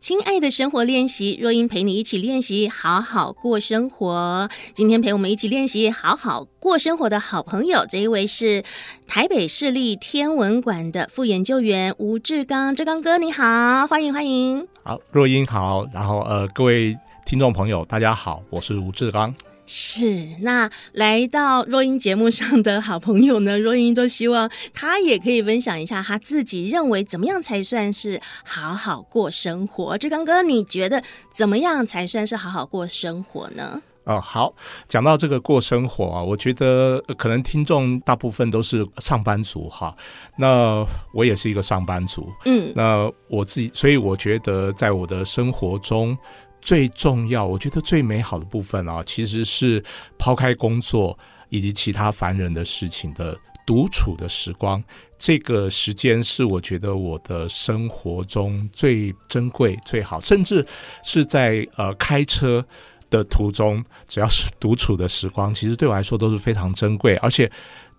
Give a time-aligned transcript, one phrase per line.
[0.00, 4.48] 亲爱的生活练习，若英陪你一起练习，好好过生活。
[4.74, 8.62] 今天陪我们一起练习好好过生活的好朋友，这一位是
[9.06, 14.66] 台北市立天文馆的副研究员吴志刚，志刚哥你好，欢迎欢迎。
[14.82, 19.34] 好，若英好，然后呃，各位听众朋友大家好，我是吴志刚。
[19.66, 29.96] 是，那来到若英节目上的好朋友呢，若英都希望他也可以分享一下他自己认为怎么样才算是好好过生活。
[29.96, 31.02] 志刚哥，你觉得
[31.32, 33.80] 怎么样才算是好好过生活呢？
[34.04, 34.54] 哦，好，
[34.86, 39.96] 讲到这个过生活啊，我觉得可能听众大部分都是上班族哈，
[40.36, 46.14] 那我也是一个上班族，嗯，那我自己，所以我觉得在我的生活中。
[46.64, 49.84] 最重要，我觉得最美好的部分啊，其实是
[50.18, 51.16] 抛开工作
[51.50, 54.82] 以及其他烦人的事情的独处的时光。
[55.18, 60.66] 这个时间是我觉得我的生活中最珍贵、最好，甚至
[61.02, 62.66] 是在呃开车
[63.10, 67.50] 的途中，只要是独处的时光，其实对我来说都是非常珍贵，而且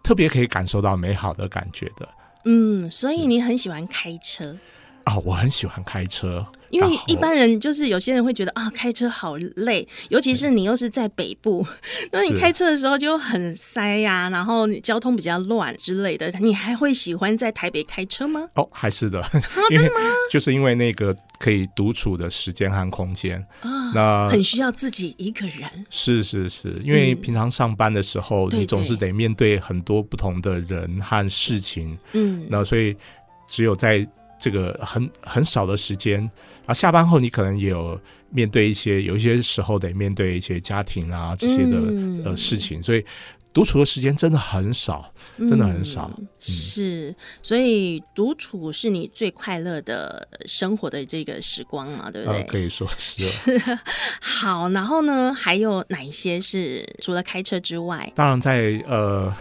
[0.04, 2.10] 特别可以感受到美好的感觉的。
[2.46, 4.58] 嗯，所以你很喜欢开车。
[5.06, 11.66] 啊、哦，我很喜欢开车，因为一般人就是有些人会觉得啊，开车好累，尤其是你又是在北部，
[12.12, 18.50] 那你开车的时候就很塞呀、啊，然后交通比较乱之类的，你还会喜欢在台北开车吗？
[18.56, 19.30] 哦，还是的，啊、
[19.70, 20.00] 真的吗？
[20.32, 23.40] 就是因为那个可以独处的时间和空间。
[23.62, 25.70] 啊，那很需要自己一个人。
[25.92, 32.98] 是是是，因为平常上班的时候，嗯、你总是得面对很多不同的人和事情，嗯，那所以
[33.48, 34.06] 只有在
[34.40, 36.30] 这个很很少的时间，
[36.66, 43.04] 啊，下班后你可能也有面对一些，有一些时候得面对一些家庭啊这些的、嗯、呃事情，所以
[43.54, 46.12] 独处的时间真的很少，真的很少。
[46.40, 52.40] 是，所以独处是你最快乐的生活的这个时光嘛，对不对？
[52.40, 53.24] 呃、可以说是。
[53.24, 53.80] 是。
[54.20, 58.12] 好，然后呢，还有哪一些是除了开车之外？
[58.16, 59.34] 当然在呃。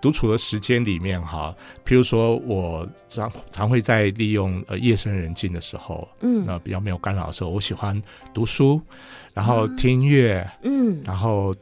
[0.00, 8.00] 独处的时间里面哈，譬如说我常常会在利用呃夜深人静的时候，嗯，那比较没有干扰的时候，我喜欢
[8.32, 8.80] 读书，
[9.34, 11.54] 然后听音乐，嗯，然后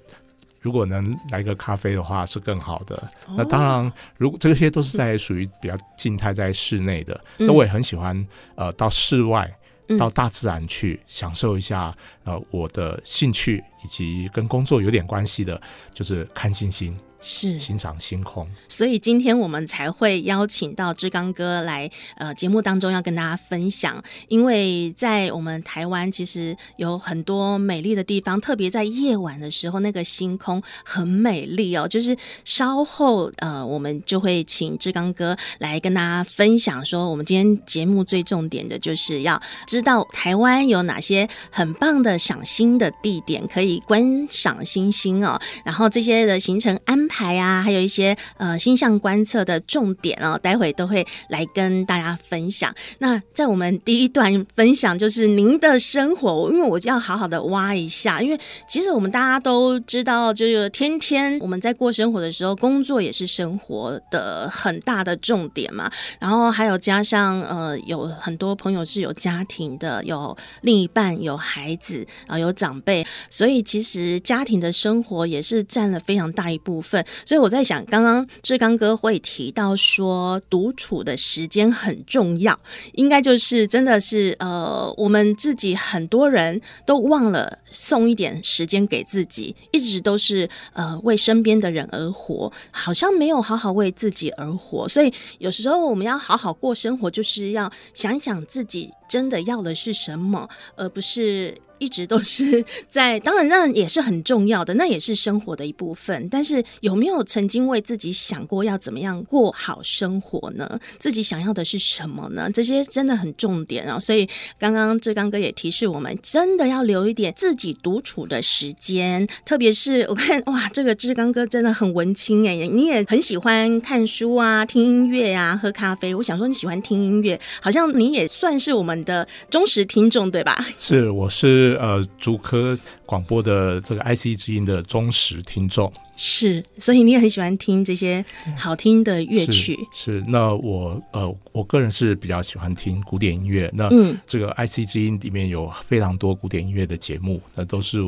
[0.60, 2.96] 如果能来个咖啡的话是更好的。
[3.28, 9.50] 哦、那当然，如果这些都是在属于比较静态在室内的，那、嗯、我也很喜欢呃到室外
[9.98, 15.60] 到大自然去享受一下呃我的兴趣以及跟工作有点关系的，
[15.92, 16.96] 就是看星星。
[17.26, 31.88] 是欣赏星空，所以今天我们才会邀请到志刚哥来呃节目当中要跟大家分享，因为在我们台湾其实有很多美丽的地方，特别在夜晚的时候，那个星空很美丽哦。
[31.88, 32.14] 就是
[32.44, 47.13] 稍后呃我们就会请志刚哥来跟大家分享，说我们今天节目最重点的就是要知道台湾有哪些很棒的赏星的地点可以观赏星星哦，然后这些的行程安排。
[47.14, 52.74] 台啊，还有一些呃星象观测的重点哦，待会都会来跟大家分享。
[52.98, 65.88] 那在我们第一段分享就是您的生活，因为我就要好好的挖一下，因为其实我们大家都知道，就是天天我们在过生活的时候，工作也是生活的很大的重点嘛。
[66.18, 77.03] 然后还有加上呃，有很多朋友是有家庭的，有另一半，有孩子，然后有长辈，所以其实家庭的生活也是占了非常大一部分。
[77.24, 82.58] 所以我在想，刚刚志刚哥会提到说，独处的时间很重要，
[82.92, 94.88] 应该就是真的是呃，我们自己很多人都忘了送一点时间给自己，一直都是呃为身边的人而活，好像没有好好为自己而活。
[94.88, 101.56] 所以有时候我们要好好过生活，就是要想想自己真的要的是什么，而不是。
[101.84, 106.26] 一直都是 在，当然那也是很重要的，那也是生活的一部分。
[106.30, 110.78] 但是有没有曾经为自己想过要怎么样过好生活呢？
[110.98, 112.50] 自己想要的是什么呢？
[112.50, 114.00] 这些真的很重点啊！
[114.00, 114.26] 所以
[114.58, 119.26] 刚刚志刚哥也提示我们，真的要留一点自己独处的时间。
[119.44, 126.14] 特别是我看哇，这个志刚哥真的很文青哎，你也很喜欢看书啊、听音乐啊、喝咖啡。
[126.14, 130.66] 我想说你喜欢听音乐，好像你也算是我们的忠实听众对吧？
[130.78, 131.73] 是，我是。
[131.76, 132.76] 呃，竹科
[133.06, 135.92] 广播的这个 IC 之音的忠实听众。
[136.16, 138.24] 是，所以你也很喜欢听这些
[138.56, 139.74] 好听的乐曲。
[139.92, 143.68] 是，是，那我呃，我个人是比较喜欢听古典音乐。
[143.74, 143.88] 那
[144.24, 147.98] 这个 IC 之音里面有非常多古典音乐的节目，那都是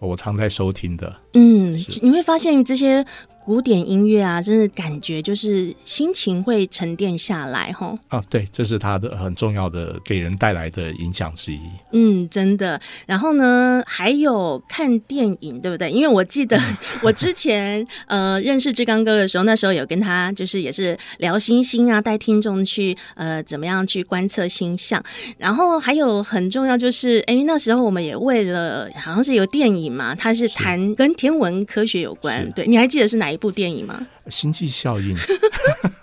[0.00, 1.14] 我常在收听的。
[1.34, 1.72] 嗯，
[2.02, 3.04] 你会发现这些。
[3.44, 7.98] 古典音乐啊，真的感觉就是心情会沉淀下来，吼。
[8.06, 11.60] 啊，对，这是它的很重要的给人带来的影响之一。
[11.90, 12.80] 嗯，真的。
[13.04, 15.90] 然后呢，还有看电影，对不对？
[15.90, 16.58] 因为我记得
[17.02, 25.02] 我之前呃认识志刚哥的时候，那时候有跟他就是也是聊星星啊，带听众去呃怎么样去观测星象。
[25.38, 32.50] 然后还有很重要就是，哎，那时候我们也为了好像是有电影嘛，它是谈跟天文科学有关。
[32.52, 34.06] 对，你还记得是哪一部电影吗？
[34.28, 35.16] 星际效应。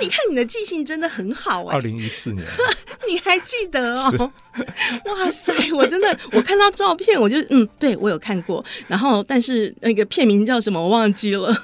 [0.00, 1.74] 你看你的记性真的很好哎、欸！
[1.74, 2.44] 二零一四年，
[3.08, 4.32] 你还记得哦？
[5.06, 8.64] 哇塞，我真的，我看到照片，我就嗯，对我有看过。
[8.88, 11.54] 然后，但是那个片名叫什么，我忘记了。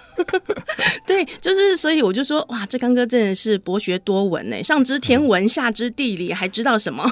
[1.06, 7.05] 对，就是所以我就说，哇，这刚哥真的是博学多闻呢，上知天文，下知地理，还知道什么？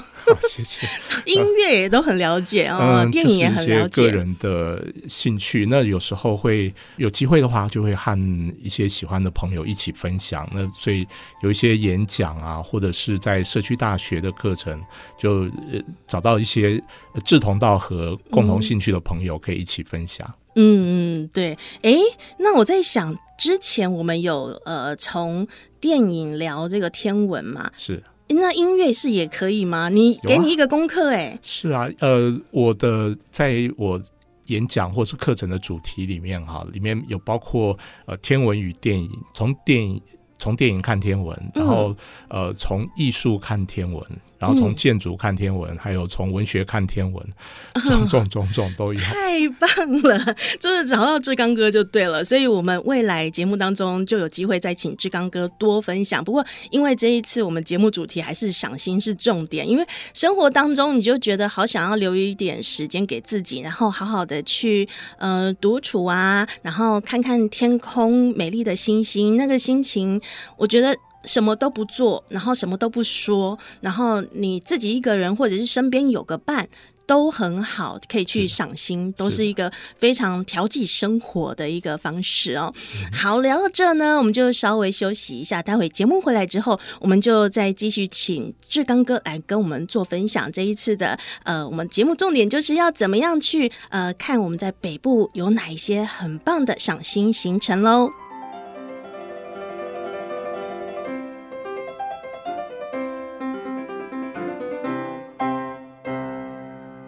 [0.49, 0.87] 谢谢。
[1.25, 4.03] 音乐也都很了解啊，嗯、电影也很了解。
[4.03, 8.17] 个人的兴趣，那有时候会有机会的话，就会和
[8.61, 10.49] 一些喜欢的朋友一起分享。
[10.53, 10.92] 那所以
[11.41, 14.81] 有一些演讲啊，或者是在社区大学的课程，
[15.17, 15.49] 就
[16.07, 16.81] 找到一些
[17.25, 20.31] 志同道合、共同兴趣的朋友，可以一起分享。
[20.55, 21.57] 嗯嗯，对。
[21.81, 21.93] 哎，
[22.37, 25.47] 那我在想，之前我们有呃从
[25.79, 27.71] 电影聊这个天文嘛？
[27.77, 28.03] 是。
[28.29, 29.89] 那音乐是也可以吗？
[29.89, 31.37] 你给你一个功课哎。
[31.41, 34.01] 是啊，呃，我的在我
[34.47, 40.01] 演讲或是课程的主题里面哈，里面有包括呃天文与电影，从电影。
[40.43, 41.95] 从电影看天文，然后
[42.27, 44.05] 呃，从艺术看天文，
[44.43, 47.25] 然后从建筑看天文，嗯、还有从文学看天文，
[47.87, 48.99] 种种种种都有。
[48.99, 49.69] 太棒
[50.01, 52.21] 了，就是找到志刚哥就对了。
[52.21, 56.21] 所以我们未来节目当中就有机会再请志刚哥多分享。
[56.21, 64.85] 不过因为这一次我们节目主题还是赏心是重点，因为生活当中你就觉得好想要留一点时间给自己，然后好好的去
[65.19, 70.21] 呃独处啊，然后看看天空美丽的星星，那个心情。
[70.57, 70.93] 我觉得
[71.25, 76.67] 什么都不做，然后什么都不说，然后你自己一个人，或者是身边有个伴，
[77.05, 82.73] 都很好，可以去赏心，都是一个非常调剂生活的一个方式哦。
[83.11, 90.51] 好，聊到这呢，我们就稍微休息一下，待会节目回来之后，我们就再继续请志刚哥来跟我们做分享。
[90.51, 98.22] 这一次的呃，我们节目重点就是要怎么样去呃看我们在北部有哪一些很棒的赏心行程喽。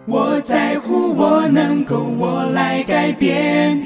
[0.08, 3.82] 我在乎，我能够，我来改变。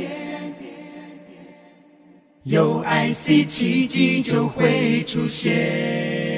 [2.43, 6.30] 有 IC，奇迹就会出现。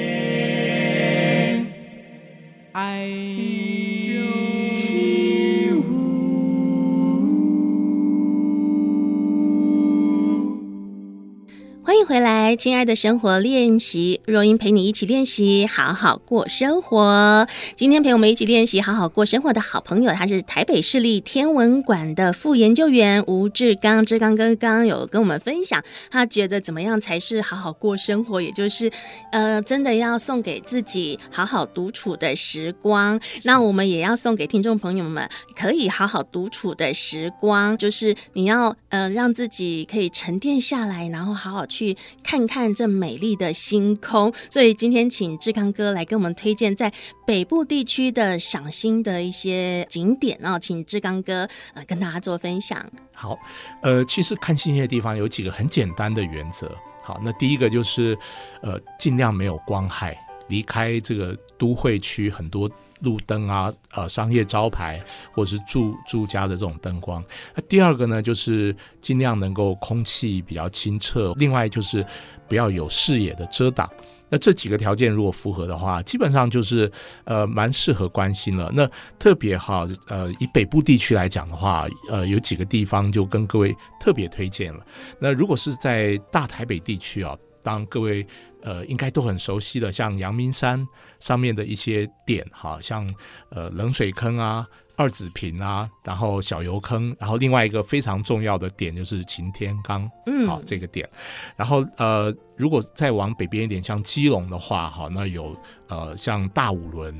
[12.55, 17.47] 亲爱的生活练习，若英陪你一起练习，好好过生活。
[17.75, 24.05] 今天陪我们一起练习好好过生活的好朋友，他是台北市立天文馆的副研究员吴志刚。
[24.05, 28.91] 志刚刚刚有跟我们分享，他觉得怎么样才是好好过生活，也就是
[29.31, 33.19] 呃，真的要送给自己好好独处的时光。
[33.43, 41.95] 那我们也要送给听众朋友们，可以好好独处的时光，就是你要呃让自己可以沉淀下来，然后好好去。
[42.23, 46.91] 看看这美丽的星空，所以今天请志刚哥来给我们推荐在
[47.25, 52.85] 北部地区的赏心的一些景点哦，请志刚哥呃跟大家做分享。
[53.13, 53.37] 好，
[53.81, 56.75] 呃，其实看星星的地方有几个很简单的原则。
[57.01, 58.17] 好，那第一个就是
[58.61, 62.69] 呃尽量没有光害，离开这个都会区很多。
[63.03, 64.99] 路灯啊，呃，商业招牌
[65.31, 67.23] 或者是住住家的这种灯光。
[67.53, 72.05] 那第二个呢，就是尽量能够空气比较清澈，另外就是
[72.47, 73.87] 不要有视野的遮挡。
[74.29, 76.91] 那这几个条件如果符合的话，基本上就是
[77.25, 78.71] 呃蛮适合观星了。
[78.73, 84.83] 那特别哈，呃，以北部地区来讲的话，呃，有几个地方就跟各位特别推荐了。
[85.19, 88.25] 那如果是在大台北地区啊，当各位。
[88.63, 90.87] 呃，应该都很熟悉的，像阳明山
[91.19, 93.07] 上面的一些点，哈，像
[93.49, 94.65] 呃冷水坑啊、
[94.95, 101.07] 二子坪啊，然后小油坑，然后另外一个非常重要的点就是擎天岗，嗯，好这个点，
[101.55, 105.55] 然后呃，如果再往北边一点，像基隆的话，哈，那有
[105.87, 107.15] 呃像大五轮。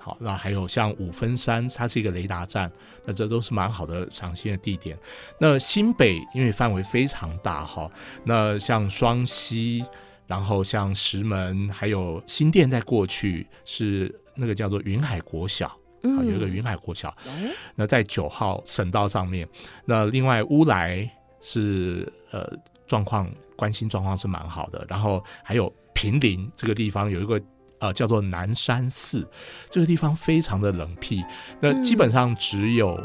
[0.00, 2.70] 好，那还有像五分山，它是一个雷达站，
[3.04, 4.96] 那这都是蛮好的赏心的地点。
[5.40, 7.90] 那新北因为范围非常大哈，
[8.24, 9.84] 那像双溪，
[10.28, 15.76] 然后像石门，还有新店，在过去是那个叫做云海国小。
[16.02, 19.48] 啊，有一个云海国小，嗯、那在九号省道上面。
[19.84, 22.48] 那另外乌来是呃
[22.86, 27.42] 状况关心状况是蛮好的，然后还有平林这个地方有一个
[27.80, 29.28] 呃叫做南山寺，
[29.68, 31.20] 这个地方非常的冷僻，
[31.60, 32.96] 那基本上只有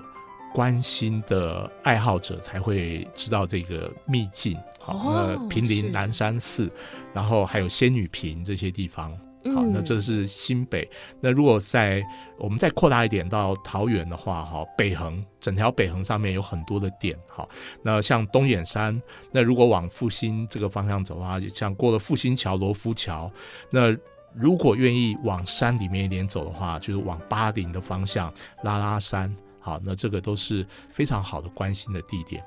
[0.53, 4.57] 关心的爱好者才会知道这个秘境。
[4.79, 6.71] 好，那平林南山寺，
[7.13, 9.11] 然后还有仙女坪这些地方。
[9.53, 10.89] 好，那这是新北。
[11.19, 12.01] 那如果在
[12.37, 17.45] 我们再扩大一点到桃园的话，哈，北横整条北横上面有很多的点，哈，
[17.83, 19.01] 那像东眼山，
[19.33, 23.29] 那如果往复兴这个方向走的话，就像过了复兴桥、罗浮桥，
[23.69, 23.93] 那
[24.33, 28.33] 如果愿意往山里面一点走的话，就是往八里的方向
[28.63, 32.43] 拉拉山，好，那这个都是非常好的关心的地点。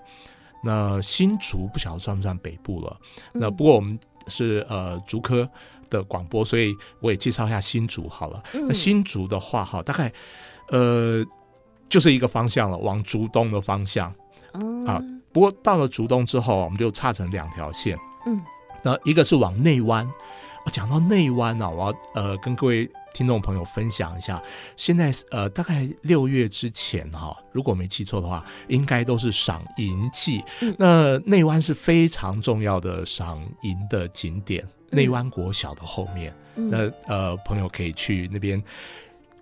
[0.62, 2.96] 那新竹不晓得算不算北部了？
[3.32, 5.49] 那不过我们是呃竹科。
[5.88, 8.42] 的广播，所以我也介绍一下新竹好了。
[8.52, 10.12] 那新竹的话，哈，大概
[10.70, 11.25] 呃
[11.88, 14.12] 就是一个方向了，往竹东的方向。
[14.85, 17.96] 啊，不过到了竹东之后，我们就差成两条线。
[18.26, 18.42] 嗯，
[18.82, 20.04] 那一个是往内湾。
[20.64, 24.42] 我讲到内湾呢，我要呃跟各位听众朋友分享一下。
[24.76, 30.44] 现在呃大概六月之前哈，如果没记错的话，应该都是赏银季。
[30.76, 34.62] 那内湾是非常重要的赏银的景点。
[34.90, 38.62] 内湾国小的后面，嗯、那呃，朋友可以去那边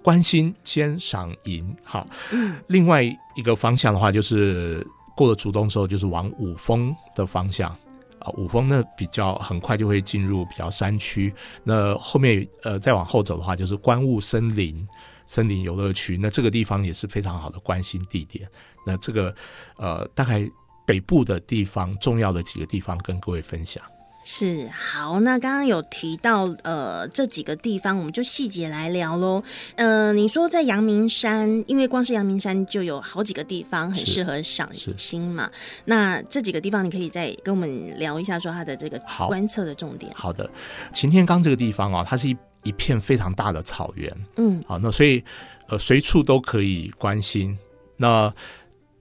[0.03, 1.77] 关心先赏银。
[1.83, 7.77] 好，嗯、另外一个方向的话，就是过了竹东之后，就是往五峰的方向
[8.25, 8.33] 啊。
[8.37, 11.33] 五峰呢比较很快就会进入比较山区。
[11.63, 14.87] 那后面呃再往后走的话，就是观雾森林
[15.27, 16.19] 森林游乐区。
[16.19, 18.49] 那这个地方也是非常好的观星地点。
[18.85, 19.35] 那这个
[19.77, 20.51] 呃大概
[20.85, 23.83] 北部的地方重要的几个地方跟各位分享。
[24.27, 29.45] 是好，那刚刚有提到呃这几个地方，我们就细节来聊喽。
[29.77, 35.51] 呃，你说在阳明山，因为光是阳明山就有好几个地方很适合赏星嘛。
[35.85, 40.11] 那这几个地方，你可以再跟我们聊一下，说它的这个观测的重点。
[40.15, 40.51] 好，好的，
[40.95, 44.11] 擎天岗这个地方啊，它是一一片非常大的草原。
[44.37, 45.23] 嗯，好，那所以
[45.69, 47.55] 呃随处都可以观星。
[47.99, 48.33] 那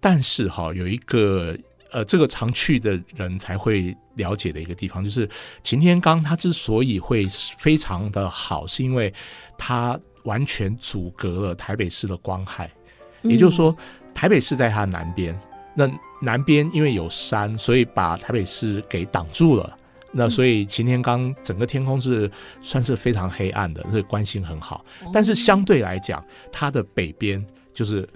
[0.01, 1.58] 但是哈，有一个。
[1.93, 5.29] 呃，这个常去的人才会了解的一个地方，就是
[5.62, 6.21] 擎天岗。
[6.21, 9.13] 它之所以会非常的好，是因为
[9.57, 12.69] 它完全阻隔了台北市的光害。
[13.21, 13.75] 也就是说，
[14.13, 15.39] 台北市在它的南边，
[15.75, 15.88] 那
[16.19, 19.77] 南边因为有山，所以把台北市给挡住了。
[20.12, 22.29] 那所以擎天岗整个天空是
[22.62, 24.83] 算是非常黑暗的，所以观星很好。
[25.13, 28.07] 但是相对来讲，它的北边就是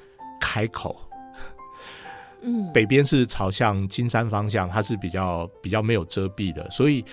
[0.41, 1.06] 开口。
[2.41, 7.03] 嗯，北边是朝向金山方向，它是比较比较没有遮蔽的，所以，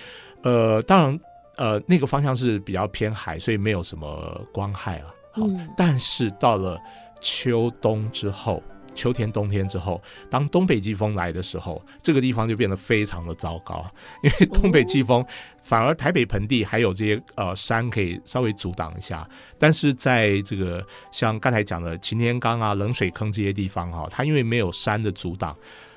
[0.43, 1.19] 呃，当然，
[1.57, 5.07] 呃，那个方向是比较偏海，所以没有什么光害啊。
[5.31, 6.79] 好，嗯，但是到了
[7.21, 8.61] 秋冬之后。
[8.95, 13.85] 秋天、冬天之后，当东北季风来的时候，这个地方就变得非常的糟糕，
[14.23, 15.23] 因为东北季风
[15.61, 25.55] 反而台北盆地还有这些呃山可以稍微阻挡一下，但是在这个像刚才讲的擎天岗啊、冷水坑这些地方哈、啊，它因为没有山的阻挡，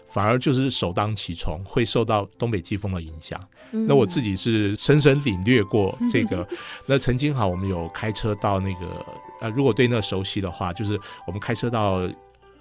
[0.09, 3.41] 反而就是首当其冲会受到东北季风的影响。
[3.71, 6.47] 嗯、那我自己是深深领略过这个。
[6.87, 9.05] 那曾经哈，我们有开车到那个
[9.41, 12.09] 呃，如果对那熟悉的话，就是我们开车到。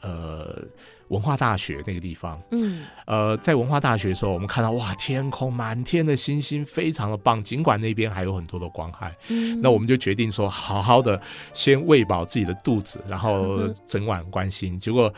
[0.01, 0.61] 呃，
[1.07, 7.41] 文化大学那个地方，嗯，呃，在文化大学的时候，我们看到哇，天空满天的星星，非常的棒。
[7.41, 11.19] 尽管那边还有很多的光害，嗯，那我们就决定说，好好的
[11.53, 14.77] 先喂饱自己的肚子，然后整晚观星。
[14.77, 15.11] 结果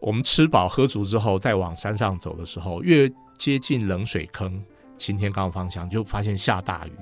[0.00, 4.62] 我们吃饱喝足之后，再往山上走的时候，越接近冷水坑、
[4.98, 6.92] 晴天岗方向，就发现下大雨。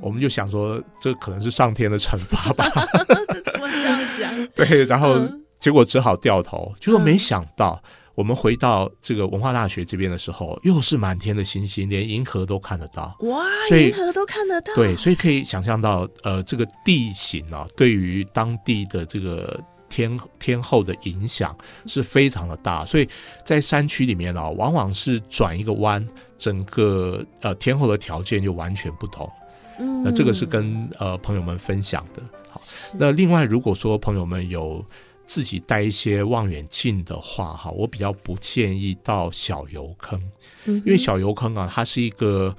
[0.00, 2.64] 我们就想说，这可能是上天的惩罚吧？
[3.44, 4.46] 怎么这样讲？
[4.54, 5.18] 对，然后。
[5.62, 7.80] 结果只好掉头，结果没想到，
[8.16, 13.16] 我们回到这个文化大学这边的时候，又是满天的星星，连银河都看得到。
[13.20, 14.74] 哇，所以银河都看得到。
[14.74, 22.84] 对，所以可以想象到，呃，这个地形啊，对于当地的这个天天候的影响是非常的大。
[22.84, 23.08] 所以
[23.44, 26.04] 在山区里面啊，往往是转一个弯，
[26.40, 29.30] 整个呃天候的条件就完全不同。
[29.78, 32.20] 嗯，那这个是跟呃朋友们分享的。
[32.50, 32.60] 好，
[32.98, 34.84] 那另外如果说朋友们有。
[35.24, 40.20] 自己带一些望远镜的话，哈，我比较不建议到小油坑，
[40.66, 42.54] 因为小油坑啊，它是一个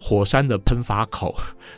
[0.00, 1.34] 火山的喷发口，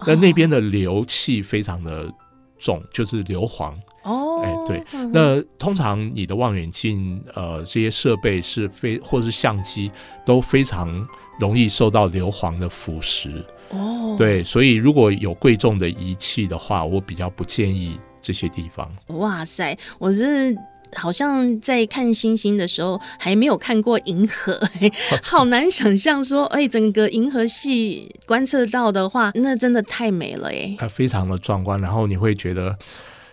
[0.07, 2.13] 那那边的硫气非常的
[2.59, 3.73] 重，就是硫磺。
[4.05, 9.91] 哦，哎，对，那通常你的望远镜，呃，这些设备是非，或是相机
[10.25, 11.07] 都非常
[11.39, 13.45] 容易受到硫磺的腐蚀。
[13.71, 18.91] 哦，对，所以如果有贵重的仪器的话，我比较不建议这些地方。
[19.09, 20.57] 哇塞，我是。
[20.97, 24.91] 好像在看星星的时候还没有看过银河，欸，
[25.23, 32.75] 好难想象说，哎，整个银河系观测到的话，那真的太美了，哎，它非常的壮观，然后你会觉得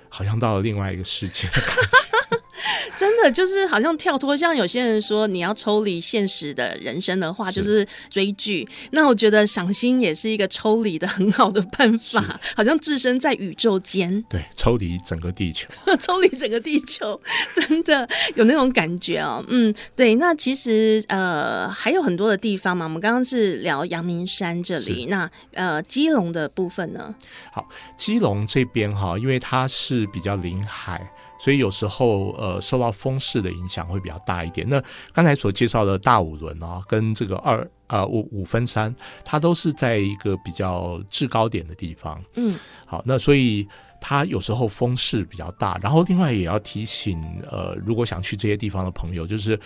[0.10, 2.42] 好像到了另外一个世界的感觉。
[2.96, 8.68] 真的就是好像跳脱，像有些人说你要抽离现实的人生的话，就是追剧。
[8.92, 14.24] 那我觉得赏心也是一个抽离的很好的办法，好像置身在宇宙间。
[14.30, 15.68] 对，抽离整个地球，
[16.00, 17.20] 抽离整个地球，
[17.54, 19.44] 真的有那种感觉哦。
[19.48, 20.16] 嗯，对。
[20.16, 27.14] 那其实呃还有很多的地方嘛，我们刚刚是聊阳明山这里，那呃基隆的部分呢？
[27.52, 31.12] 好，基隆这边哈，因为它是比较临海。
[31.38, 34.68] 所以有时候，呃，受到风势的影响会比较大一点。
[34.68, 34.82] 那
[35.14, 42.22] 刚才所介绍的大五轮啊，跟这个二呃五五分山，它都是在一个比较制高点的地方。
[42.36, 43.68] 嗯，好，那所以
[44.00, 45.78] 它有时候风势比较大。
[45.84, 49.60] 然后另外也要提醒，呃，如果想去这些地方的朋友，就是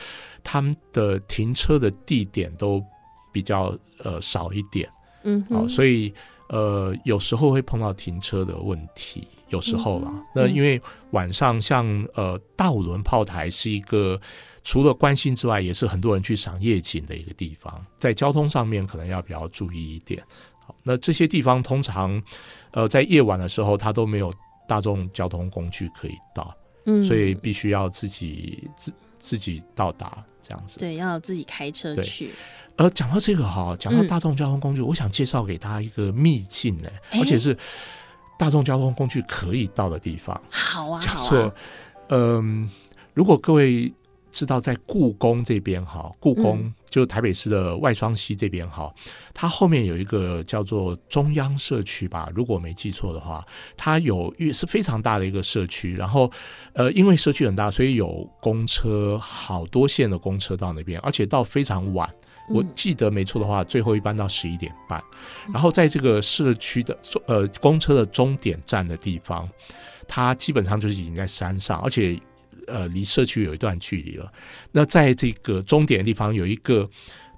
[0.43, 2.83] 他们的停车的地点都
[3.31, 4.89] 比较呃少一点。
[5.23, 6.13] 嗯，好，所以
[6.49, 9.27] 呃有时候会碰到停车的问题。
[9.49, 14.19] 有时候啦，那因为晚上像呃大五轮炮台是一个
[14.63, 20.23] 除了观星之外，也是很多人去赏夜景的一个地方，在交通上面可能要比较注意一点。
[20.65, 22.21] 好，那这些地方通常
[22.71, 24.31] 呃在夜晚的时候，它都没有
[24.67, 30.77] 大众交通工具可以到，嗯，所以必须要自己自自己到达这样子。
[30.77, 32.29] 对，要自己开车去。
[32.75, 37.57] 呃，讲到这个哈，讲到大众交通工具，嗯，我想介绍给大家一个秘境呢，而且是。
[38.39, 41.53] 大众交通工具可以到的地方，好啊，叫做
[42.07, 42.69] 嗯，
[43.13, 43.93] 如果各位
[44.31, 48.93] 知道在故宫这边哈，故宫、嗯、就台北市的外双溪这边哈，
[49.33, 56.31] 它后面有一个叫做中央社区吧，如果我没记错的话，它有也是非常大的一个社区，然后
[56.71, 62.09] 呃，因为社区很大，所以有公车好多线的公车到那边，而且到非常晚。
[62.49, 65.01] 我记得没错的话，最后一班到十一点半，
[65.53, 69.47] 然后在这个社区的呃公车的终点站的地方，
[70.07, 72.19] 它基本上就是已经在山上，而且
[72.67, 74.31] 呃离社区有一段距离了。
[74.71, 76.89] 那在这个终点的地方有一个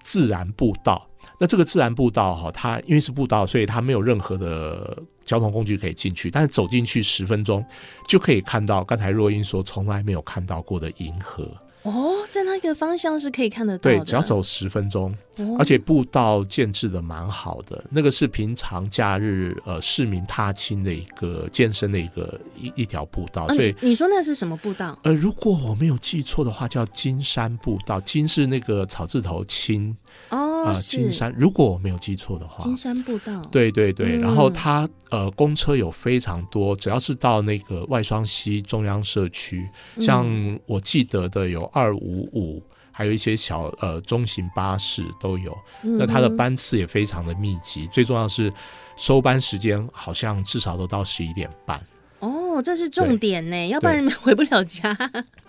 [0.02, 1.06] 自然步道，
[1.38, 7.65] 那这个自然步道哈，它因为是步道，所以它没有任何的交通工具可以进去，但是走进去十分钟
[8.08, 11.50] 就可以看到刚才若英说从来没有看到过的银河。
[11.84, 13.98] 哦，在那个方向是可以看得到的。
[13.98, 15.12] 对，只要走十分钟，
[15.58, 17.84] 而且步道建制的蛮好的。
[17.89, 23.48] 那个是平常假日呃市民踏青的一个健身的一个一一条步道。
[23.50, 24.98] 所以你说那是什么步道？
[25.04, 28.00] 呃，如果我没有记错的话，叫金山步道。
[28.02, 29.96] 金是那个草字头青
[30.30, 31.34] 哦，呃，金山。
[31.38, 33.41] 如果我没有记错的话，金山步道。
[33.52, 39.67] 对对对，然后它呃公车有非常多，只要是到那个外双溪中央社区，
[40.00, 40.28] 像
[40.67, 41.62] 我记得的有。
[41.74, 48.51] 二五五，还有一些小呃中型巴士都有，那它的班次也非常的密集，最重要是
[48.97, 51.82] 收班时间好像至少都到十一点半。
[52.19, 54.95] 哦，这是重点呢，要不然回不了家。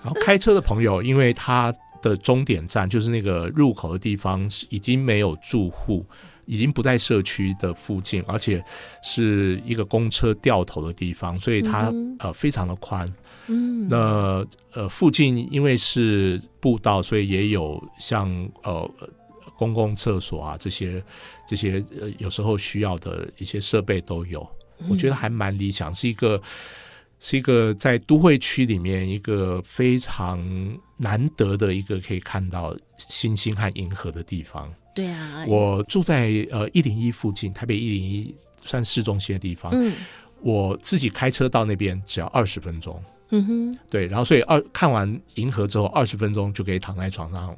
[0.02, 6.06] 然后开车的朋友，因为它的终点站就是那个入口的地方已经没有住户，
[6.46, 8.64] 已经不在社区的附近，而且
[9.02, 13.12] 是一个公车掉头的地方，所以它、嗯、呃非常的宽。
[13.48, 18.30] 嗯，那呃附近因为是步道，所以也有像
[18.62, 18.90] 呃
[19.56, 21.02] 公共厕所啊这些
[21.46, 24.46] 这些呃有时候需要的一些设备都有，
[24.88, 26.40] 我觉得还蛮理想，是一个
[27.20, 30.40] 是一个在都会区里面一个非常
[30.96, 34.72] 难得的一个可以看到星星和银河的地方。
[34.94, 39.94] 对啊，我住在呃一零一附近，台北一零一算市中心的地方，嗯，
[40.40, 43.02] 我自己开车到那边只要二十分钟。
[43.34, 47.56] 嗯哼，对，然后所以二看完银河之后，二十分钟就可以躺在床上。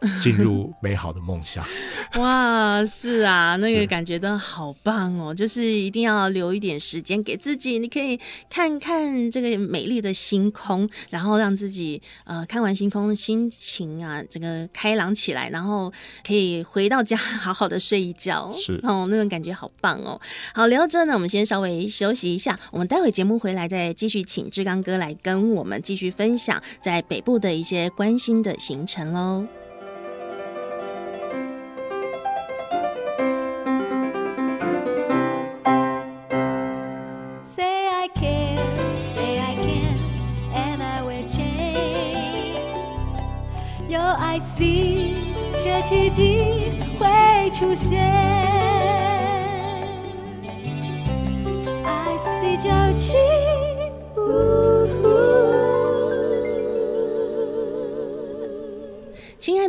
[0.20, 1.64] 进入美好的梦想，
[2.20, 5.34] 哇，是啊，那个感觉真的好棒哦！
[5.34, 8.18] 就是一定要留一点时间给自己，你可以
[8.50, 15.92] 看看这个美丽的星空，然后让自己呃看完星空，心情啊这个开朗起来，然后
[16.26, 20.20] 可以回到家好好的睡一觉，是哦，那种感觉好棒哦！
[20.54, 29.46] 好，聊到这呢，我们先稍微休息一下，我们待会节目回来再继续请志刚哥来跟我们继续分享在北部的一些关心的行程喽。
[45.88, 48.02] 奇迹会出现
[51.84, 53.35] ，I see 九七。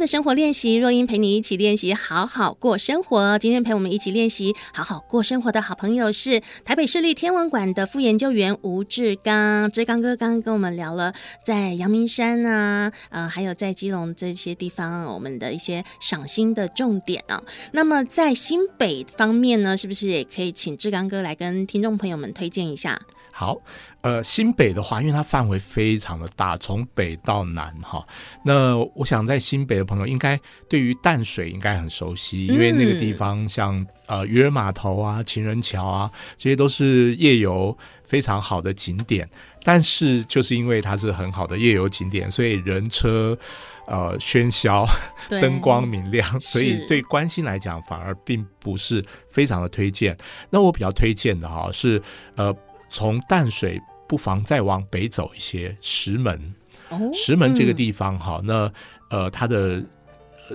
[0.07, 3.37] 生活练习，若英陪你一起练习，好好过生活。
[3.39, 9.69] 今天陪我们一起练习好好过生活的好朋友是台北市立天文馆的副研究员吴志刚。
[9.69, 17.43] 志刚哥刚刚跟我们聊了在阳明山啊，呃，还有在基隆这些地方，我们的一些赏星的重点啊。
[17.73, 23.01] 那么在新北方面呢，是不是也可以请志刚哥来跟听众朋友们推荐一下？
[23.39, 23.55] 好，
[24.01, 28.03] 呃，新北的话，因为它范围非常的大，从北到南哈。
[28.43, 39.29] 那我想在新北的朋友应该对于淡水应该很熟悉，因为那个地方像呃渔人码头啊、情人桥啊，这些都是夜游非常好的景点。
[39.63, 43.37] 但是就是因为它是很好的夜游景点，所以人车
[43.85, 44.83] 呃喧嚣，
[45.29, 50.17] 灯光明亮，所以对关心来讲反而并不是非常的推荐。
[50.49, 52.01] 那我比较推荐的哈是
[52.35, 52.51] 呃。
[52.89, 56.55] 从淡水不妨再往北走一些，石门。
[56.89, 58.73] 哦，石门这个地方哈，嗯、那
[59.09, 59.83] 呃，它的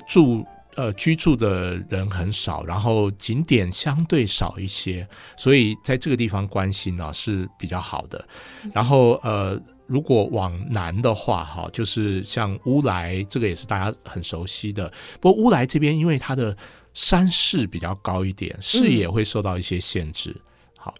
[0.08, 0.42] 住
[0.76, 8.24] 呃居住的人很少，然后景点相对少一些，所以在这个地方关心呢是比较好的。
[8.72, 14.90] 然后呃，如果往南的话哈，就是像乌来，这个也是大家很熟悉的。
[15.20, 16.56] 不过乌来这边因为它的
[16.94, 20.30] 山势比较高一点，视野会受到一些限制。
[20.30, 20.40] 嗯
[20.84, 20.92] 好，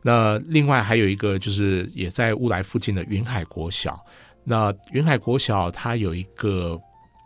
[0.00, 3.98] 那另外还有一个就是也在乌来附近的云海国小。
[4.44, 6.80] 那云海国小它有一个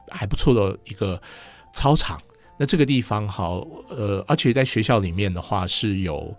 [0.08, 1.20] 还不错的一个
[1.74, 2.18] 操场。
[2.58, 3.58] 那这个地方好，
[3.90, 6.34] 呃，而且在学校里面的话是有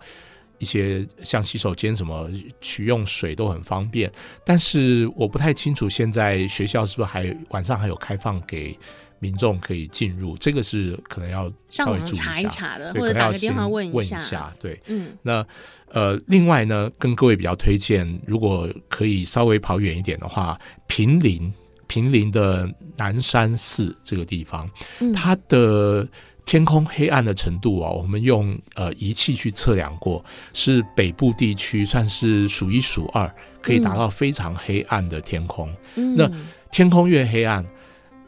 [0.58, 2.28] 一些像洗手间什么
[2.60, 4.10] 取用水都很方便。
[4.44, 8.76] 但是我不太清楚现在学校是不是还晚上还有开放给。
[9.20, 14.52] 民众可以进入，这个是可能要稍微注意一下，查一查的，或者打个电话问一下。
[14.58, 15.46] 对，嗯，那
[15.92, 21.52] 呃，另外呢，跟各位比较推荐，如果可以稍微跑远一点的话，平林，
[21.86, 24.68] 平林的南山寺这个地方，
[25.00, 26.08] 嗯、它的
[26.46, 33.30] 天空黑暗的程度啊，我们用呃仪器去测量过，是北部地区算是数一数二，
[33.60, 35.70] 可以达到非常黑暗的天空。
[35.96, 36.30] 嗯、那
[36.72, 37.62] 天空越黑暗。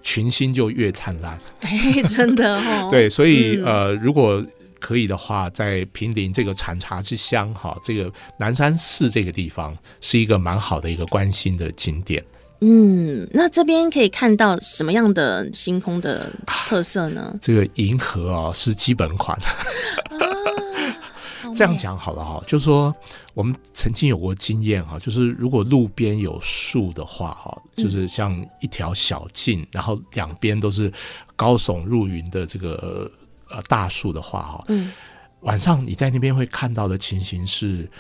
[0.03, 2.89] 群星就越灿烂，哎，真的哦。
[2.93, 4.45] 对，所以、嗯、呃，如果
[4.81, 12.23] 可以的话，在平林这个产茶之乡哈，这个南山寺这个地方是一个蛮好的一个观星的景点。
[12.61, 17.23] 嗯，那这边可以看到什么样的星空的特色呢？
[17.23, 19.39] 啊、这个银河啊，是基本款。
[21.55, 22.95] 这样讲好了哈，就是说
[23.35, 30.93] 我们曾经有过经验哈，就是如果路边有树的话哈，就是像一条小径，然后两边都是
[31.37, 33.11] 高耸入云的这个
[33.49, 34.93] 呃大树的话哈，嗯，
[35.41, 37.91] 晚上你在那边会看到的情形是，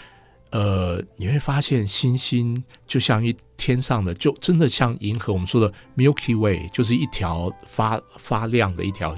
[0.50, 9.16] 呃，你会发现星星就像一天上的，就真的像银河，我们说的 Milky Way，就是一条发发亮的一条。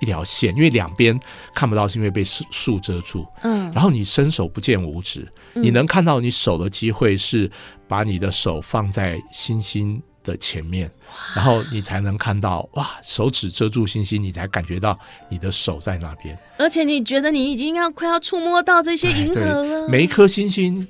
[0.00, 1.18] 一条线，因为两边
[1.54, 3.26] 看不到，是因为被树树遮住。
[3.42, 7.50] 嗯，然后你伸手不见五指，你能看到你手的机会是
[7.86, 10.90] 把你的手放在星星的前面，
[11.36, 16.38] 然后你才能看到哇，手指遮住星星，你才感觉到你的手在那边。
[16.58, 20.86] 而且你觉得你已经要快要触摸到这些银河了，每一颗星星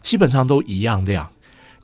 [0.00, 1.30] 基本上都一样亮。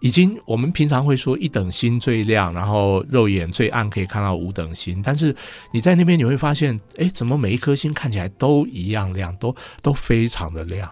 [0.00, 5.00] 已经，我们平常会说一等星最亮，然后肉眼最暗可以看到五等星。
[5.02, 5.35] 但是
[5.72, 10.90] 你在那边你会发现，哎，怎么每一颗星看起来都一样亮，都都非常的亮。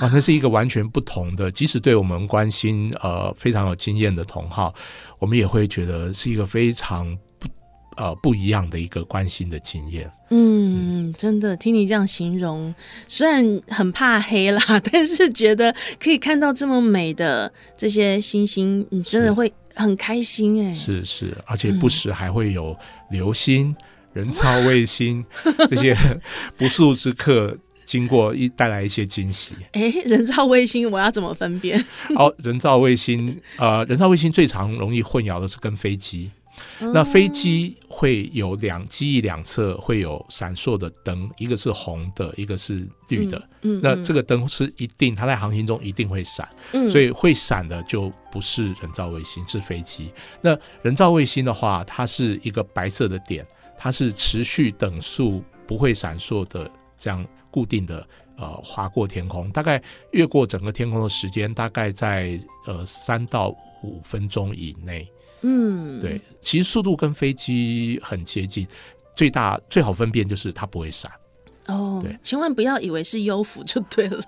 [0.00, 1.50] 哇，那是一个完全不同的。
[1.50, 4.74] 即使对我们关心呃非常有经验的同好，
[5.18, 7.16] 我们也会觉得是一个非常。
[7.96, 10.10] 呃，不一样的一个关心的经验。
[10.30, 12.74] 嗯，真的听你这样形容，
[13.06, 20.72] 虽然很怕黑啦，但是觉得可以看到这么美的这些星星，你真的会很开心哎。
[20.72, 22.74] 是是，而且不时还会有
[23.10, 23.76] 流星、嗯、
[24.14, 25.24] 人 造卫星
[25.68, 25.96] 这些
[26.56, 29.54] 不速之客经过，一带来一些惊喜。
[29.72, 31.78] 哎，人造卫星我要怎么分辨？
[32.16, 36.30] 哦，人造卫星，呃，人造卫星最常容易混淆的是跟飞机。
[36.78, 43.38] 那飞机会有两机翼两侧会有闪烁的灯，一个是红的，一个是绿的。
[43.62, 46.48] 嗯，嗯，那这个灯是一定，它在航行中一定会闪。
[46.72, 50.10] 嗯，所以会闪的就不是人造卫星，是飞机。
[50.40, 53.46] 那人造卫星的话，它是一个白色的点，
[53.78, 63.48] 它是持续等速不会闪烁的，这样固定的呃划过天空，大概越过整个天空的时间大概在呃三到
[63.82, 65.10] 五分钟以内。
[65.42, 68.66] 嗯，对，其实速度跟飞机很接近，
[69.14, 71.10] 最大最好分辨就是它不会闪。
[71.66, 74.20] 哦，对，千万不要以为是优芙就对了。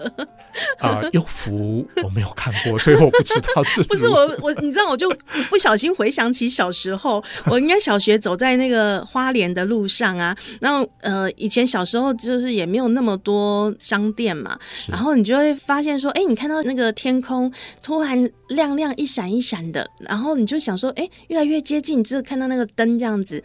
[0.78, 5.08] 啊，优芙我没有看过，所以我不知道是 不是我我你知道，我就
[5.50, 14.56] 不小心回想起小时候， 我应该小学走在那个花莲的路上啊，然后呃，以前小时候就是也没有那么多商店嘛，
[14.88, 23.42] 然后你就会发现说，哎，你看到那个天空突然亮亮一闪一闪的，然后你就想说，哎，越来越接近，就是看到那个灯这样子。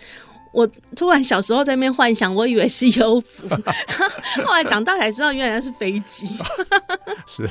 [0.51, 3.47] 我突然小时候在那边幻想，我以为是优福，
[4.43, 6.27] 后来长大才知道原来是飞机。
[7.27, 7.47] 是，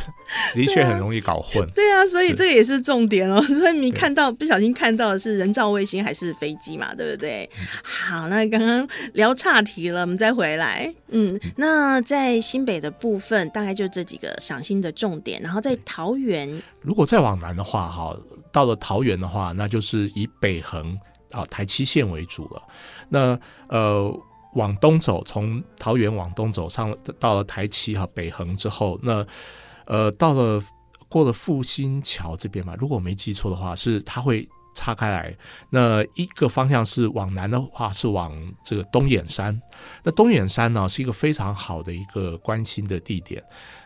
[0.55, 1.69] 的确很容易搞混。
[1.75, 3.41] 对啊，所以这个也是重点哦。
[3.43, 6.95] 所以你看到不小心看到的是人造卫星还是飞机嘛？
[6.95, 7.49] 对不对？
[7.83, 10.93] 好，那刚刚聊岔题了，我们再回来。
[11.11, 15.41] 嗯，那在新北的部分，大概就这几个赏心的重点。
[15.41, 18.17] 然后在桃园，如果再往南的话，哈，
[18.53, 20.99] 到了桃园的话，那就是以北横。
[21.31, 22.62] 啊，台七线为主了。
[23.09, 23.38] 那
[23.69, 24.12] 呃，
[24.55, 29.27] 往东走，从桃园往东走上到了台七哈北横之后，那
[29.85, 30.62] 呃，到了
[31.09, 35.37] 过了复兴桥这边嘛，如果我没记错的话，是它会岔开来。
[35.71, 38.33] 那一个方向是往南的话，是往
[38.64, 39.61] 这个东眼山。
[40.03, 43.43] 那东眼山呢，是一个非常好的一个观星的地点。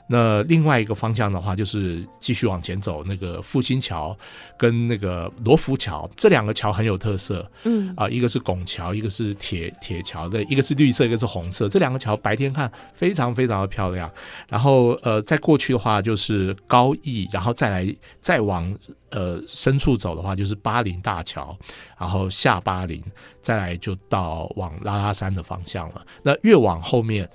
[0.09, 4.15] 那另外一个方向的话，就是继续往前走，那个复兴桥
[4.59, 11.69] 跟那个罗浮桥这两个桥很有特色，嗯啊，一个是拱桥，一个是铁铁桥的，一个是绿色，一个是红色。
[11.69, 14.11] 这两个桥白天看非常非常的漂亮。
[14.49, 18.77] 然后呃，再过去的话就是高义，然后再来再往
[19.11, 21.57] 呃深处走的话就是巴林大桥，
[21.99, 23.03] 然后下巴林，
[23.41, 26.05] 再来就到往拉拉山的方向了。
[26.23, 27.27] 那越往后面。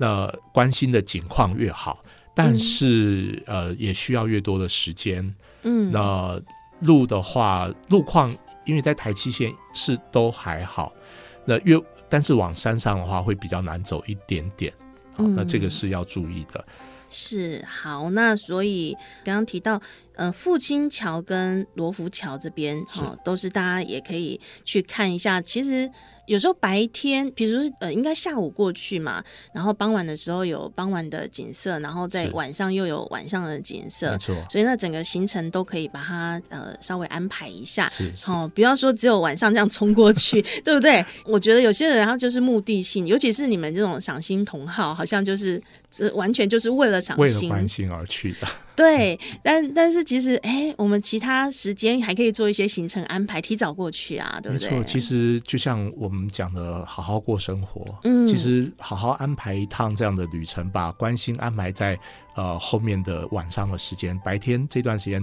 [0.00, 2.02] 那关心的景况越好，
[2.34, 5.36] 但是、嗯、呃也需要越多的时间。
[5.62, 6.40] 嗯，那
[6.80, 8.34] 路的话，路况
[8.64, 10.90] 因为在台七线是都还好，
[11.44, 14.72] 那越但是往山上的话会比较难走一点点。
[15.18, 16.64] 嗯，那这个是要注意的。
[17.06, 19.82] 是好，那所以刚刚提到
[20.14, 25.40] 呃复兴桥跟罗浮桥这边哈、哦，都是大家也可以去看一下。
[25.40, 25.90] 其实。
[26.26, 29.20] 有时候白天，比如说呃，应该下午过去嘛，
[29.52, 34.36] 然后傍晚的时候有傍晚的景色，然后在晚上又有晚上的景色，没错。
[34.48, 41.04] 所以那整个行程都可以把它呃稍微安排一下，好、哦，不要说只有晚上这样冲过去， 对不对？
[41.24, 48.46] 我觉得有些人然后就是目的性，尤其是你们这种赏心同好，好像就是这完全就是为了赏星、为了观星而去的。
[48.80, 54.70] 对，但但是其实哎，我们其他时间还可以做一些行程安排，提早过去啊，对不对？
[54.70, 61.98] 没错，其实就像我们讲的，好好过生活，嗯，其实好好安排一趟这样的旅程，把关心安排在
[62.40, 65.20] 呃后面的晚上的时间，白天这段时间，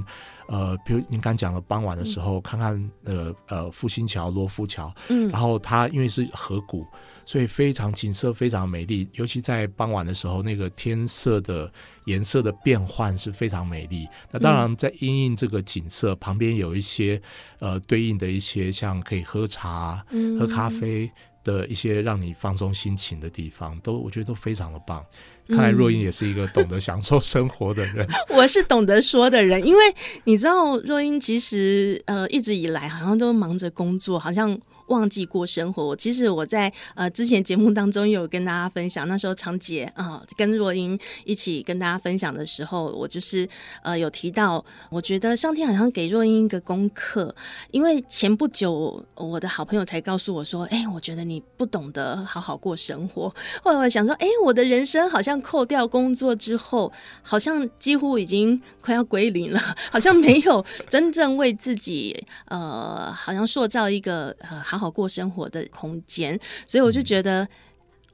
[0.48, 6.86] 呃，比如您刚讲了傍晚的时候，嗯、看看呃呃复兴桥、罗浮桥，嗯，然后它因为是河谷。
[7.30, 11.70] 所以非常景色非常美丽，尤其在傍晚的时候，那个天色的
[12.06, 14.08] 颜色的变换是非常美丽。
[14.32, 17.22] 那当然，在因应这个景色旁边有一些
[17.60, 20.02] 呃对应的一些像可以喝茶、
[20.40, 21.12] 喝咖啡
[21.48, 25.04] 的一些让你放松心情的地方，都我觉得都非常的棒。
[25.48, 28.06] 看来若英也是一个懂得享受生活的人。
[28.36, 29.82] 我是懂得说的人，因为
[30.26, 34.60] 你知道，若英其实呃一直以来好像都忙着工作，好像。
[34.88, 35.96] 忘记过生活。
[35.96, 43.48] 其实我在呃之前节目当中有跟大家分享，那时候长姐啊、跟若英一起跟大家分享的时候，我就是
[43.84, 47.36] 呃有提到，我觉得上天好像给若英一个功课，
[47.72, 53.28] 因为前不久我的好朋友才告诉我说，哎，我觉得你不懂得好好过生活。
[53.62, 56.90] 后来我想说，哎，我的人生好像扣掉工作之后，
[57.22, 59.60] 好像几乎已经快要归零了，
[59.92, 64.77] 好像没有真正为自己呃，好像塑造一个呃好。
[64.78, 67.48] 好过生活的空间，所以我就觉得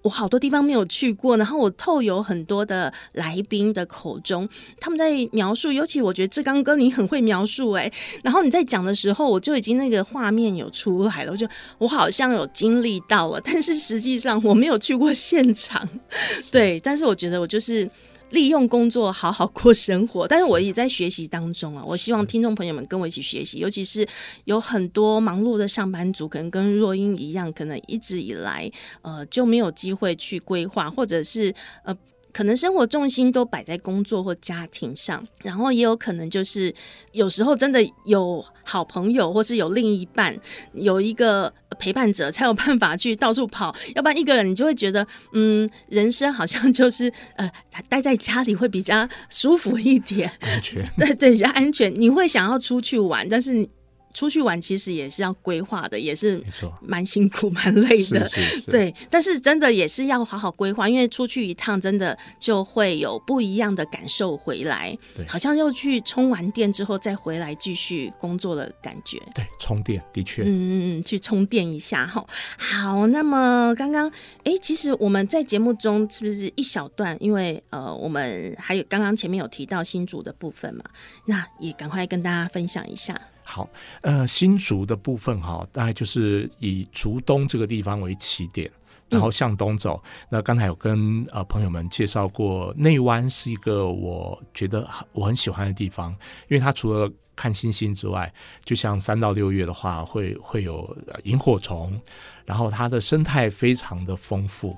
[0.01, 4.47] 我好多地方没有去过，然后我透由很多的来宾的口中，
[4.79, 7.91] 他们在描述，尤其我觉得志刚哥你很会描述哎，
[8.23, 11.47] 然后你在讲的时候，我就已经那个画面有出来了，我就
[11.77, 15.87] 我好像有经历到了，但是实际上我没有去过现场，
[16.51, 17.89] 对，但是我觉得我就是。
[18.33, 21.83] 利用工作好好过生活，但是我也在学习当中啊。
[21.85, 24.05] 我希望听众朋友们跟我一起学习，尤其是
[24.45, 28.69] 有很多忙碌的上班族，可能跟若英一样，可能一直以来
[29.03, 31.95] 呃就没有机会去规划，或者是呃。
[32.33, 36.73] 可能生活重心都摆在工作或家庭上，然后也有可能就是
[37.11, 40.35] 有时候真的有好朋友或是有另一半，
[40.73, 43.75] 有一个陪伴者，才有办法去到处跑。
[43.93, 47.51] 要不然一个人你就会觉得，嗯，人生好像就是呃，
[47.89, 50.81] 待在家里会比较舒服一点，安全。
[50.97, 51.93] 对对，比较安全。
[51.99, 53.67] 你会想要出去玩，但是
[54.13, 56.41] 出去玩其实也是要规划的，也是
[56.81, 58.29] 蛮辛苦、蛮累的。
[58.29, 64.97] 是是是对，但是真的也是要好好规划，因为出去一趟真的就会有不一样的感受回来。
[65.15, 69.19] 对，好像又去充完电之后再回来继续工作的感觉。
[69.33, 72.25] 对，充电的确，嗯嗯嗯，去充电一下哈。
[72.57, 74.11] 好，那么刚刚
[74.43, 77.17] 哎，其实我们在节目中是不是一小段？
[77.19, 80.83] 因为呃，我们还有刚刚前面有提到新竹的部分嘛，
[81.25, 83.19] 那也赶快跟大家分享一下。
[83.43, 83.69] 好，
[84.01, 88.71] 呃，新竹的部分哈，大概就是以竹东这个地方为起点，
[89.09, 90.01] 然后向东走。
[90.03, 96.11] 嗯、那刚才有跟呃朋友们介绍过，内湾是一个我觉得我很喜欢的地方，
[96.47, 98.31] 因为它除了看星星之外，
[98.63, 101.99] 就像三到六月的话，会会有萤火虫，
[102.45, 104.75] 然后它的生态非常的丰富。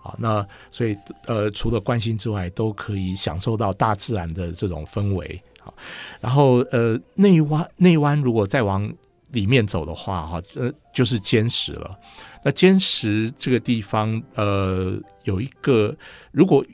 [0.00, 0.96] 好，那所以
[1.26, 5.42] 呃，除了观星之外，都可以享受到大自然的这种氛围。
[5.64, 5.74] 好，
[6.20, 8.92] 然后呃，内湾内湾如果再往
[9.30, 11.98] 里面走的话，哈，呃，就是尖石了。
[12.44, 15.96] 那尖石这个地方，呃，有一个
[16.30, 16.64] 如果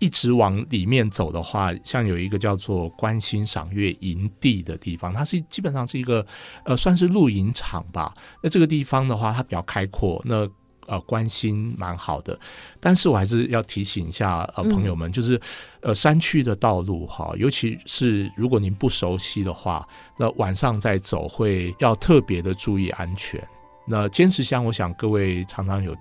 [0.00, 6.26] 一直往里面走的话，像有一个叫做观星赏月营地的地方，它是基本上是一个
[6.64, 8.12] 呃，算是露营场吧。
[8.42, 10.20] 那这个地方的话，它比较开阔。
[10.24, 10.44] 那
[10.86, 12.38] 呃，关心蛮好的，
[12.80, 15.40] 但是我还是要提醒一下呃朋友们，嗯、就是
[15.80, 19.86] 呃山区的道路哈，尤其是如果您不熟悉的话，
[20.18, 23.40] 那晚上再走会要特别的注意安全。
[23.86, 25.96] 那坚持乡，我想各位常常有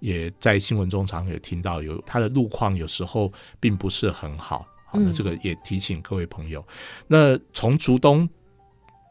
[0.00, 6.60] 也在新闻中常常有听到，有它的路况有时候并不是很好，好，那这个也提醒各位朋友。
[6.60, 6.74] 嗯、
[7.08, 8.28] 那从竹东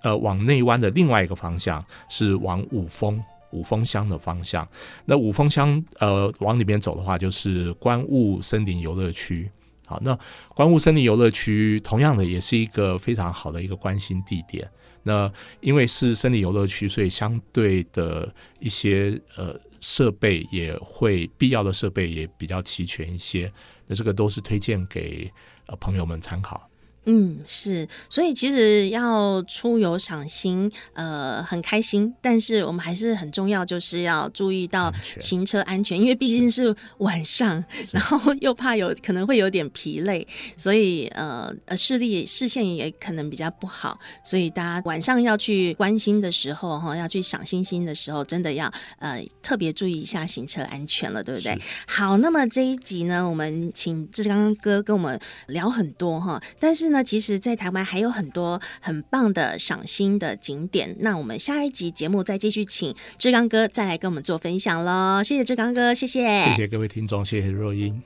[0.04, 3.24] 呃往内湾的另外一个方向是往五峰。
[3.56, 4.68] 五峰乡的方向，
[5.06, 9.50] 那五峰乡呃往里面走的话，就是观雾森林游乐区。
[9.88, 10.18] 好，那
[10.56, 14.70] 观雾森林游乐区同样的也是一个非常好的一个观星地点。
[15.04, 23.52] 那因为是森林游乐区，所以相对的一些呃设备也会必要的设备也比较齐全一些。
[23.86, 25.32] 那这个都是推荐给
[25.68, 26.68] 呃朋友们参考。
[27.08, 40.26] 嗯，是，所以其实要出游赏星，呃，很开心，但是我们还是很重要，就是要注意到行车安全，因为毕竟是晚上，然后又怕有可能会有点疲累，
[40.58, 48.65] 所以呃呃视力视线也可能比较不好，所以大家晚上要去关心的时候哈，要去赏星星的时候，真的要
[48.98, 51.56] 呃特别注意一下行车安全了，对不对？
[51.86, 56.94] 好，那么这一集呢，我们请志刚哥跟我们聊很多哈，但是呢。
[56.95, 60.95] 那其实，在台湾还有很多很棒的赏心的景点。
[60.99, 65.21] 那我们下一集节目再继续请志刚哥再来跟我们做分享喽。
[65.21, 68.01] 谢谢志刚哥，谢谢，谢谢各位听众，谢谢若英。